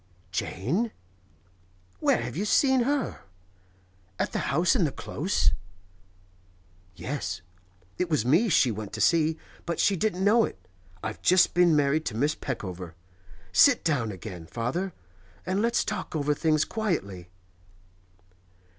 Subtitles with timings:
[0.31, 0.89] 'Jane?
[1.99, 3.19] Where have you seen her?
[4.17, 5.51] At the house in the Close?'
[6.95, 7.41] 'Yes.
[7.99, 10.57] It was me she went to see, but she didn't know it.
[11.03, 12.95] I've just been married to Miss Peckover.
[13.53, 14.91] Sit down again, father,
[15.45, 17.29] and let's talk over things quietly.